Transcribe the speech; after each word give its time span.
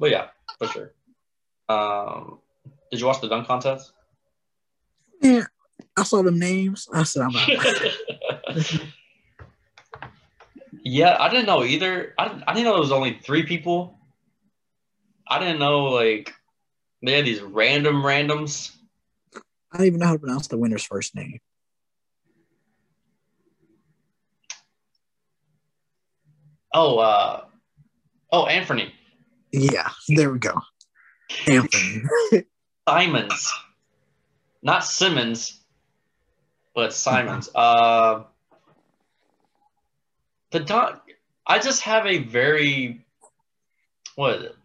but 0.00 0.10
yeah, 0.10 0.28
for 0.58 0.66
sure. 0.68 0.92
Um, 1.68 2.40
did 2.90 2.98
you 2.98 3.06
watch 3.06 3.20
the 3.20 3.28
dunk 3.28 3.46
contest? 3.46 3.92
Yeah, 5.20 5.44
I 5.96 6.02
saw 6.02 6.22
the 6.22 6.30
names. 6.32 6.88
I 6.92 7.02
said, 7.02 7.22
I'm 7.22 7.36
out. 7.36 7.48
yeah, 10.82 11.16
I 11.20 11.28
didn't 11.28 11.46
know 11.46 11.62
either. 11.62 12.14
I 12.18 12.28
didn't, 12.28 12.44
I 12.48 12.54
didn't 12.54 12.64
know 12.64 12.72
there 12.72 12.80
was 12.80 12.90
only 12.90 13.20
three 13.22 13.44
people. 13.44 13.98
I 15.28 15.38
didn't 15.38 15.60
know 15.60 15.84
like 15.84 16.34
they 17.02 17.12
had 17.12 17.26
these 17.26 17.42
random 17.42 18.02
randoms. 18.02 18.74
I 19.70 19.76
don't 19.76 19.86
even 19.86 20.00
know 20.00 20.06
how 20.06 20.14
to 20.14 20.18
pronounce 20.18 20.48
the 20.48 20.58
winner's 20.58 20.84
first 20.84 21.14
name. 21.14 21.38
Oh, 26.72 26.98
uh, 26.98 27.44
oh, 28.32 28.46
Anthony 28.46 28.94
Yeah, 29.52 29.88
there 30.08 30.30
we 30.30 30.38
go. 30.38 30.60
Anthony. 31.46 32.02
Simons, 32.88 33.52
not 34.62 34.84
Simmons, 34.84 35.60
but 36.74 36.92
Simons. 36.92 37.48
Uh, 37.54 38.24
the 40.50 40.60
dog, 40.60 41.00
I 41.46 41.58
just 41.58 41.82
have 41.82 42.06
a 42.06 42.18
very 42.18 43.04
what 44.16 44.36
is 44.36 44.42
it? 44.44 44.56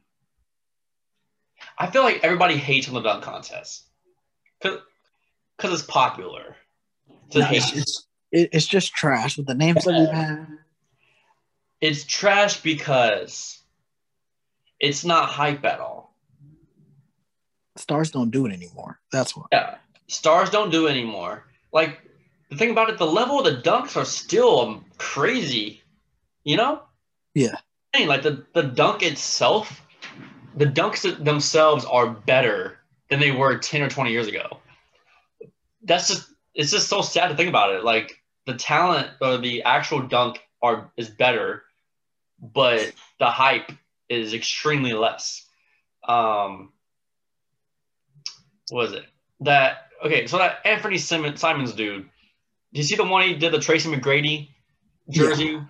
I 1.78 1.88
feel 1.88 2.04
like 2.04 2.24
everybody 2.24 2.58
hates 2.58 2.88
on 2.88 2.94
the 2.94 3.02
dunk 3.02 3.24
contest 3.24 3.84
because 4.62 4.82
it's 5.64 5.84
popular. 5.84 6.56
To 7.32 7.40
No, 7.40 7.46
hate. 7.46 7.58
it's, 7.58 7.74
it's, 7.74 8.08
it's 8.32 8.66
just 8.68 8.94
trash 8.94 9.38
with 9.38 9.46
the 9.48 9.56
names 9.56 9.84
that 9.84 9.94
we've 9.98 10.10
had. 10.10 10.48
it's 11.82 12.04
trash 12.06 12.62
because 12.62 13.60
it's 14.80 15.06
not 15.06 15.30
hype 15.30 15.64
at 15.66 15.80
all. 15.80 16.16
Stars 17.78 18.12
don't 18.12 18.32
do 18.32 18.46
it 18.46 18.54
anymore. 18.54 19.00
That's 19.12 19.36
why. 19.36 19.46
Yeah, 19.52 19.76
stars 20.08 20.50
don't 20.50 20.72
do 20.72 20.88
it 20.88 20.92
anymore. 20.92 21.46
Like 21.74 22.00
the 22.50 22.58
thing 22.58 22.72
about 22.72 22.90
it, 22.90 22.98
the 22.98 23.06
level 23.06 23.40
of 23.40 23.46
the 23.46 23.62
dunks 23.70 23.98
are 23.98 24.06
still 24.06 24.60
um, 24.60 24.86
crazy. 24.98 25.82
You 26.44 26.58
know? 26.58 26.84
Yeah. 27.34 27.58
Like 28.06 28.24
the 28.24 28.46
the 28.54 28.64
dunk 28.64 29.04
itself, 29.04 29.82
the 30.56 30.66
dunks 30.66 31.24
themselves 31.24 31.86
are 31.86 32.08
better 32.08 32.80
than 33.10 33.20
they 33.20 33.32
were 33.32 33.58
ten 33.58 33.82
or 33.82 33.90
twenty 33.90 34.12
years 34.12 34.28
ago. 34.28 34.60
That's 35.84 36.08
just 36.08 36.30
it's 36.54 36.72
just 36.72 36.90
so 36.90 37.02
sad 37.02 37.30
to 37.30 37.36
think 37.36 37.50
about 37.50 37.74
it. 37.74 37.84
Like 37.84 38.22
the 38.46 38.54
talent 38.54 39.10
or 39.22 39.38
the 39.38 39.64
actual 39.64 40.02
dunk 40.02 40.40
are 40.62 40.92
is 40.98 41.10
better, 41.10 41.64
but 42.40 42.92
the 43.20 43.28
hype 43.28 43.72
is 44.10 44.34
extremely 44.34 44.94
less. 44.94 45.46
Um, 46.08 46.72
what 48.70 48.88
is 48.88 48.94
it? 48.94 49.06
That 49.42 49.90
okay? 50.04 50.28
So 50.28 50.38
that 50.38 50.60
Anthony 50.66 50.98
Simons, 50.98 51.40
Simons 51.40 51.74
dude, 51.74 52.04
do 52.74 52.80
you 52.80 52.84
see 52.84 52.96
the 52.96 53.04
one 53.04 53.24
he 53.28 53.36
did 53.36 53.52
the 53.52 53.60
Tracy 53.60 53.90
McGrady 53.90 54.50
jersey? 55.10 55.62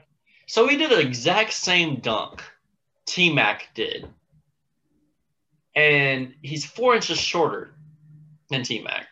So 0.47 0.67
he 0.67 0.77
did 0.77 0.91
the 0.91 0.99
exact 0.99 1.53
same 1.53 1.97
dunk 1.97 2.43
T 3.05 3.33
Mac 3.33 3.69
did, 3.73 4.07
and 5.75 6.33
he's 6.41 6.65
four 6.65 6.95
inches 6.95 7.17
shorter 7.17 7.73
than 8.49 8.63
T 8.63 8.81
Mac, 8.81 9.07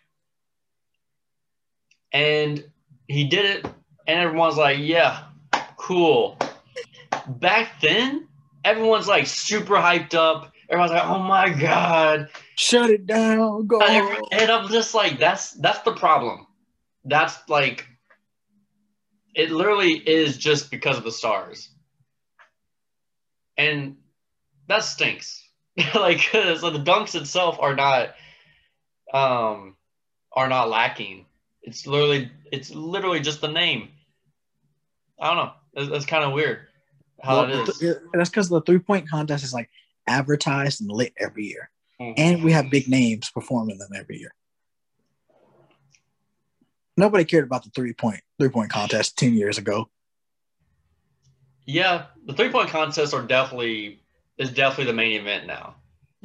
and 2.12 2.64
he 3.08 3.26
did 3.26 3.46
it, 3.46 3.66
and 4.08 4.20
everyone's 4.20 4.58
like, 4.58 4.80
"Yeah, 4.80 5.24
cool." 5.78 6.38
Back 7.28 7.80
then, 7.82 8.28
everyone's 8.64 9.08
like 9.08 9.28
super 9.28 9.76
hyped 9.76 10.14
up. 10.14 10.52
Everyone's 10.70 10.92
like, 10.92 11.06
"Oh 11.06 11.20
my 11.20 11.50
god!" 11.50 12.30
Shut 12.56 12.90
it 12.90 13.06
down. 13.06 13.68
Go. 13.68 13.80
And 13.80 14.52
I'm 14.52 14.70
just 14.70 14.94
like, 14.94 15.20
that's 15.20 15.52
that's 15.52 15.80
the 15.80 15.94
problem. 15.94 16.48
That's 17.06 17.38
like, 17.50 17.86
it 19.36 19.52
literally 19.52 19.94
is 19.94 20.38
just 20.38 20.72
because 20.72 20.98
of 20.98 21.04
the 21.04 21.12
stars, 21.12 21.70
and 23.58 23.98
that 24.68 24.84
stinks. 24.84 25.42
like, 25.96 26.20
so 26.22 26.70
the 26.70 26.80
dunks 26.80 27.16
itself 27.16 27.58
are 27.60 27.76
not, 27.76 28.10
um, 29.14 29.76
are 30.32 30.48
not 30.48 30.70
lacking. 30.70 31.26
It's 31.64 31.88
literally, 31.88 32.32
it's 32.52 32.70
literally 32.70 33.20
just 33.22 33.42
the 33.42 33.48
name. 33.48 33.90
I 35.20 35.28
don't 35.34 35.38
know. 35.38 35.52
That's, 35.74 35.90
that's 35.90 36.06
kind 36.06 36.24
of 36.24 36.34
weird 36.34 36.68
how 37.24 37.42
Well, 37.42 37.50
it 37.50 37.70
is. 37.70 37.78
th- 37.80 37.98
that's 38.14 38.30
because 38.30 38.50
the 38.50 38.62
three 38.62 38.80
point 38.80 39.10
contest 39.10 39.44
is 39.44 39.54
like 39.54 39.70
advertised 40.08 40.82
and 40.82 40.92
lit 40.92 41.14
every 41.18 41.46
year. 41.46 41.72
Mhm. 42.00 42.14
And 42.18 42.44
we 42.44 42.52
have 42.52 42.70
big 42.70 42.88
names 42.90 43.30
performing 43.30 43.78
them 43.78 43.92
every 43.96 44.20
year. 44.20 44.34
Nobody 46.98 47.24
cared 47.24 47.46
about 47.46 47.64
the 47.64 47.70
three 47.72 47.94
point 47.94 48.22
three 48.40 48.50
point 48.50 48.70
contest 48.70 49.18
10 49.18 49.36
years 49.36 49.58
ago. 49.58 49.90
Yeah, 51.66 52.08
the 52.26 52.34
three 52.34 52.52
point 52.52 52.70
contests 52.70 53.14
are 53.14 53.26
definitely 53.26 54.04
is 54.38 54.52
definitely 54.52 54.86
the 54.86 54.94
main 54.94 55.14
event 55.14 55.48
now. 55.48 55.76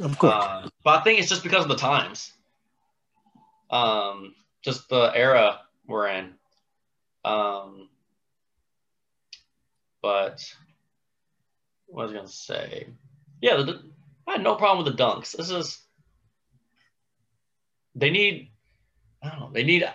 Of 0.00 0.18
course. 0.18 0.34
Uh, 0.34 0.68
but 0.82 1.00
I 1.00 1.02
think 1.04 1.20
it's 1.20 1.28
just 1.28 1.42
because 1.44 1.62
of 1.62 1.68
the 1.68 1.76
times. 1.76 2.32
Um, 3.70 4.34
just 4.62 4.88
the 4.88 5.12
era 5.14 5.60
we're 5.86 6.08
in. 6.08 6.34
Um, 7.24 7.88
but 10.02 10.42
what 11.88 12.04
was 12.04 12.12
I 12.12 12.16
gonna 12.16 12.28
say? 12.28 12.88
Yeah, 13.40 13.56
the, 13.56 13.82
I 14.26 14.32
had 14.32 14.42
no 14.42 14.54
problem 14.54 14.84
with 14.84 14.96
the 14.96 15.02
dunks. 15.02 15.36
This 15.36 15.50
is 15.50 15.78
they 17.94 18.10
need 18.10 18.50
I 19.22 19.30
don't 19.30 19.40
know, 19.40 19.50
they 19.52 19.64
need 19.64 19.88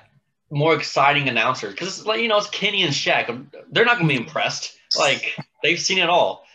more 0.51 0.75
exciting 0.75 1.29
announcers 1.29 1.71
because 1.71 1.87
it's 1.87 2.05
like 2.05 2.19
you 2.19 2.27
know 2.27 2.37
it's 2.37 2.49
Kenny 2.49 2.83
and 2.83 2.93
Shaq. 2.93 3.29
Um, 3.29 3.51
they're 3.71 3.85
not 3.85 3.97
gonna 3.97 4.09
be 4.09 4.15
impressed. 4.15 4.77
Like 4.97 5.35
they've 5.63 5.79
seen 5.79 5.97
it 5.97 6.09
all. 6.09 6.45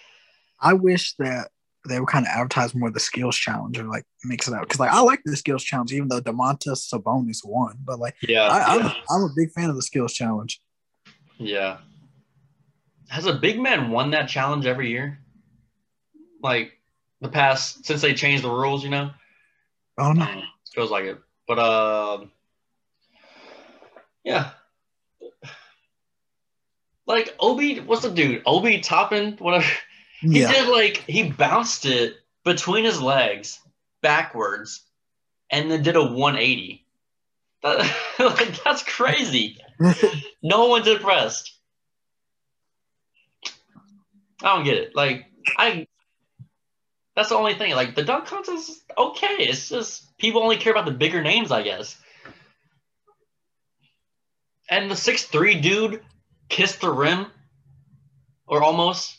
I 0.61 0.75
wish 0.75 1.15
that 1.15 1.49
they 1.89 1.99
would 1.99 2.09
kind 2.09 2.27
of 2.27 2.31
advertise 2.33 2.75
more 2.75 2.91
the 2.91 3.01
skills 3.01 3.37
challenge 3.37 3.79
or 3.79 3.85
like 3.85 4.05
mix 4.25 4.49
it 4.49 4.55
up 4.55 4.63
Because 4.63 4.81
like 4.81 4.91
I 4.91 5.01
like 5.01 5.21
the 5.25 5.37
skills 5.37 5.65
challenge, 5.65 5.93
even 5.93 6.09
though 6.09 6.21
Domantas 6.21 6.93
Sabonis 6.93 7.39
won. 7.45 7.79
But 7.85 7.99
like 7.99 8.17
Yeah, 8.23 8.43
I, 8.43 8.75
I'm, 8.75 8.81
yeah. 8.81 8.95
I'm 9.11 9.23
a 9.23 9.31
big 9.35 9.51
fan 9.53 9.71
of 9.71 9.77
the 9.77 9.83
skills 9.83 10.13
challenge. 10.13 10.61
Yeah. 11.39 11.79
Has 13.09 13.27
a 13.27 13.33
big 13.33 13.61
man 13.61 13.91
won 13.91 14.11
that 14.11 14.29
challenge 14.29 14.67
every 14.67 14.91
year? 14.91 15.19
Like 16.43 16.73
the 17.21 17.29
past 17.29 17.85
since 17.85 18.01
they 18.03 18.15
changed 18.15 18.45
the 18.45 18.51
rules, 18.51 18.85
you 18.85 18.91
know? 18.91 19.11
Oh 19.99 20.13
no. 20.13 20.25
It. 20.25 20.45
Feels 20.75 20.91
like 20.91 21.05
it. 21.05 21.19
But 21.47 21.59
uh 21.59 22.25
yeah. 24.25 24.51
Like 27.07 27.35
Obi, 27.41 27.81
what's 27.81 28.03
the 28.03 28.11
dude? 28.11 28.43
Obi 28.47 28.81
Toppin, 28.81 29.37
whatever. 29.39 29.67
He 30.21 30.41
Yeah. 30.41 30.53
did 30.53 30.69
like 30.69 30.99
he 31.07 31.31
bounced 31.31 31.87
it 31.87 32.17
between 32.45 32.85
his 32.85 33.01
legs 33.01 33.61
backwards 34.03 34.85
and 35.51 35.71
then 35.71 35.83
did 35.83 35.97
a 35.97 36.03
180. 36.03 36.85
That, 37.63 37.79
like, 38.19 38.63
that's 38.63 38.83
crazy. 38.83 39.59
No 40.43 40.67
one's 40.67 40.87
impressed. 40.87 41.53
I 44.43 44.55
don't 44.55 44.65
get 44.65 44.77
it. 44.77 44.95
Like 44.95 45.27
I 45.57 45.87
that's 47.19 47.31
the 47.31 47.35
only 47.35 47.55
thing. 47.55 47.75
Like 47.75 47.97
the 47.97 48.05
dunk 48.05 48.27
contest 48.27 48.69
is 48.71 48.81
okay. 48.97 49.35
It's 49.41 49.69
just 49.69 50.17
people 50.19 50.41
only 50.41 50.57
care 50.57 50.71
about 50.73 50.85
the 50.85 50.93
bigger 50.93 51.21
names, 51.21 51.51
I 51.51 51.63
guess. 51.63 51.97
And 54.71 54.89
the 54.89 54.95
six 54.95 55.25
three 55.25 55.57
dude 55.61 56.01
kissed 56.49 56.81
the 56.81 56.93
rim 56.93 57.27
or 58.47 58.63
almost. 58.63 59.17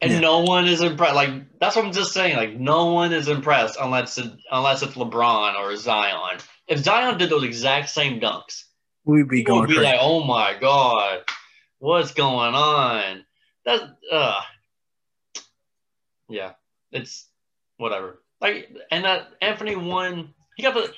And 0.00 0.12
Yeah. 0.12 0.20
no 0.20 0.40
one 0.40 0.66
is 0.68 0.82
impressed. 0.82 1.16
Like 1.16 1.58
that's 1.58 1.74
what 1.74 1.84
I'm 1.84 1.92
just 1.92 2.12
saying. 2.12 2.36
Like 2.36 2.54
no 2.54 2.92
one 2.92 3.12
is 3.12 3.26
impressed 3.26 3.76
unless 3.80 4.18
it, 4.18 4.30
unless 4.52 4.82
it's 4.82 4.94
LeBron 4.94 5.56
or 5.58 5.74
Zion. 5.76 6.38
If 6.68 6.78
Zion 6.84 7.18
did 7.18 7.28
those 7.30 7.42
exact 7.42 7.88
same 7.90 8.20
dunks, 8.20 8.62
We'd 9.04 9.28
be 9.28 9.42
going 9.42 9.66
be 9.66 9.74
crazy. 9.74 9.84
like, 9.90 9.98
"Oh 10.00 10.22
my 10.22 10.56
god, 10.60 11.24
what's 11.80 12.14
going 12.14 12.54
on?" 12.54 13.24
That, 13.64 13.80
uh, 14.12 14.40
yeah, 16.28 16.52
it's 16.92 17.28
whatever. 17.82 18.22
Like, 18.40 18.74
and 18.90 19.04
that 19.04 19.28
Anthony 19.42 19.76
won. 19.76 20.32
He 20.56 20.62
got 20.62 20.74
the 20.74 20.92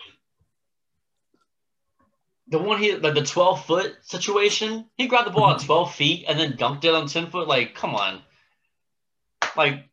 the 2.49 2.59
one 2.59 2.81
he 2.81 2.95
like 2.95 3.15
the 3.15 3.25
twelve 3.25 3.65
foot 3.65 3.97
situation. 4.03 4.85
He 4.97 5.07
grabbed 5.07 5.27
the 5.27 5.33
ball 5.33 5.51
at 5.51 5.61
mhm. 5.61 5.67
twelve 5.67 5.95
feet 5.95 6.27
and 6.29 6.39
then 6.39 6.53
dunked 6.53 6.85
it 6.85 6.95
on 6.95 7.09
ten 7.09 7.31
foot. 7.31 7.49
Like, 7.49 7.75
come 7.75 7.95
on, 7.95 8.23
like 9.57 9.85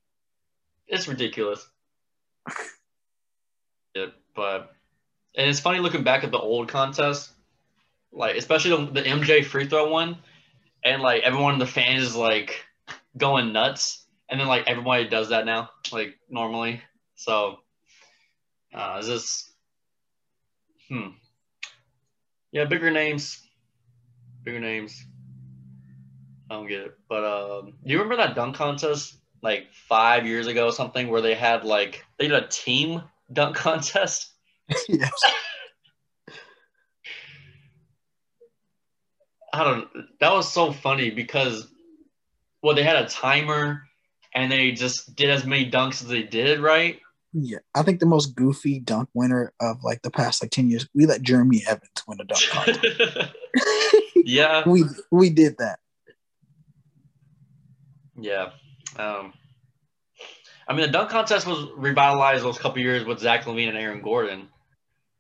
it's 0.88 1.07
ridiculous. 1.07 1.65
Yeah, 3.93 4.05
but 4.33 4.73
and 5.35 5.49
it's 5.49 5.59
funny 5.59 5.79
looking 5.79 6.05
back 6.05 6.23
at 6.23 6.31
the 6.31 6.39
old 6.39 6.69
contest, 6.69 7.29
like 8.13 8.38
especially 8.38 8.85
the, 8.85 9.01
the 9.01 9.01
MJ 9.01 9.43
free 9.43 9.67
throw 9.67 9.89
one, 9.89 10.17
and 10.81 11.01
like 11.01 11.23
everyone 11.23 11.55
in 11.55 11.59
the 11.59 11.67
fans 11.67 12.03
is 12.03 12.15
like 12.15 12.63
going 13.17 13.51
nuts, 13.51 14.00
and 14.31 14.39
then 14.39 14.47
like 14.47 14.63
everybody 14.67 15.07
does 15.07 15.29
that 15.29 15.45
now, 15.45 15.69
like 15.91 16.15
normally. 16.29 16.81
So, 17.15 17.57
uh, 18.73 18.97
is 19.01 19.07
this? 19.07 19.51
Hmm. 20.89 21.09
Yeah, 22.53 22.65
bigger 22.65 22.89
names. 22.89 23.41
Bigger 24.43 24.59
names. 24.61 25.05
I 26.49 26.55
don't 26.55 26.67
get 26.67 26.79
it. 26.81 26.97
But 27.07 27.25
um, 27.25 27.73
do 27.85 27.91
you 27.91 27.99
remember 27.99 28.17
that 28.17 28.35
dunk 28.35 28.55
contest 28.55 29.17
like 29.43 29.67
five 29.73 30.25
years 30.25 30.47
ago 30.47 30.67
or 30.67 30.71
something 30.71 31.09
where 31.09 31.21
they 31.21 31.35
had 31.35 31.65
like 31.65 32.05
they 32.17 32.27
did 32.27 32.43
a 32.43 32.47
team 32.47 33.03
dunk 33.31 33.55
contest? 33.57 34.31
yes. 34.87 35.11
I 39.53 39.65
don't. 39.65 39.89
That 40.21 40.31
was 40.31 40.51
so 40.51 40.71
funny 40.71 41.09
because, 41.09 41.67
well, 42.63 42.73
they 42.73 42.83
had 42.83 42.95
a 42.95 43.09
timer, 43.09 43.83
and 44.33 44.51
they 44.51 44.71
just 44.71 45.15
did 45.15 45.29
as 45.29 45.45
many 45.45 45.69
dunks 45.69 46.01
as 46.01 46.07
they 46.07 46.23
did, 46.23 46.59
right? 46.59 46.99
Yeah, 47.33 47.59
I 47.73 47.83
think 47.83 47.99
the 47.99 48.05
most 48.05 48.35
goofy 48.35 48.79
dunk 48.79 49.09
winner 49.13 49.53
of 49.61 49.83
like 49.83 50.01
the 50.01 50.11
past 50.11 50.43
like 50.43 50.51
ten 50.51 50.69
years, 50.69 50.87
we 50.93 51.05
let 51.05 51.21
Jeremy 51.21 51.63
Evans 51.65 51.89
win 52.07 52.19
a 52.19 52.25
dunk 52.25 52.41
contest. 52.49 53.33
yeah, 54.15 54.63
we 54.67 54.83
we 55.11 55.29
did 55.29 55.57
that. 55.59 55.79
yeah. 58.19 58.49
Um, 58.97 59.33
I 60.67 60.73
mean, 60.73 60.85
the 60.85 60.91
dunk 60.91 61.09
contest 61.09 61.47
was 61.47 61.67
revitalized 61.77 62.43
those 62.43 62.59
couple 62.59 62.81
years 62.81 63.05
with 63.05 63.19
Zach 63.19 63.45
LaVine 63.45 63.69
and 63.69 63.77
Aaron 63.77 64.01
Gordon. 64.01 64.49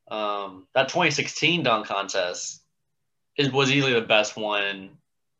Um, 0.09 0.67
that 0.75 0.89
2016 0.89 1.63
dunk 1.63 1.87
contest 1.87 2.61
is 3.37 3.51
was 3.51 3.71
easily 3.71 3.93
the 3.93 4.01
best 4.01 4.35
one 4.35 4.89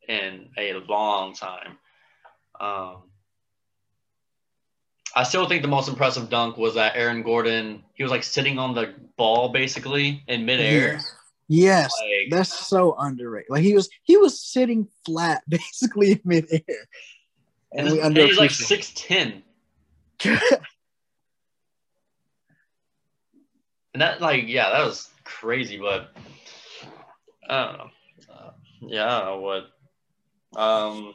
in 0.08 0.50
a 0.58 0.74
long 0.88 1.34
time. 1.34 1.78
Um, 2.60 3.11
I 5.16 5.24
still 5.24 5.48
think 5.48 5.62
the 5.62 5.68
most 5.68 5.90
impressive 5.90 6.30
dunk 6.30 6.58
was 6.58 6.76
that 6.76 6.96
Aaron 6.96 7.22
Gordon. 7.24 7.84
He 7.94 8.04
was 8.04 8.12
like 8.12 8.24
sitting 8.24 8.58
on 8.58 8.74
the 8.74 8.94
ball 9.18 9.50
basically 9.50 10.24
in 10.28 10.46
midair. 10.46 10.94
Yes, 10.94 11.16
yes 11.48 11.94
Like- 12.02 12.30
that's 12.30 12.68
so 12.68 12.96
underrated. 12.98 13.50
Like 13.50 13.64
he 13.64 13.74
was 13.74 13.90
he 14.04 14.18
was 14.18 14.40
sitting 14.40 14.88
flat 15.06 15.44
basically 15.50 16.14
in 16.14 16.22
midair, 16.24 16.62
And, 17.72 17.88
and 17.88 18.00
and 18.00 18.18
he's 18.18 18.38
like 18.38 18.52
six 18.52 18.92
ten, 18.96 19.44
and 20.24 20.40
that 23.96 24.22
like 24.22 24.48
yeah, 24.48 24.70
that 24.70 24.86
was 24.86 25.10
crazy. 25.24 25.78
But 25.78 26.12
I 27.50 27.66
don't 27.66 27.78
know. 27.78 27.90
Uh, 28.34 28.52
yeah, 28.82 29.06
I 29.06 29.20
don't 29.20 29.26
know 29.26 29.42
what. 29.42 30.60
Um, 30.60 31.14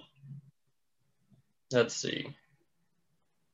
let's 1.72 1.94
see. 1.94 2.34